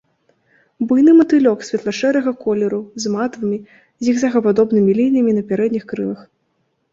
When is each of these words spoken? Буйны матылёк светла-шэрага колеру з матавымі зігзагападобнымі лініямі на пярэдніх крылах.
Буйны 0.91 1.11
матылёк 1.17 1.59
светла-шэрага 1.67 2.33
колеру 2.45 2.79
з 3.03 3.11
матавымі 3.17 3.59
зігзагападобнымі 4.07 4.91
лініямі 5.03 5.31
на 5.37 5.43
пярэдніх 5.53 5.85
крылах. 5.95 6.21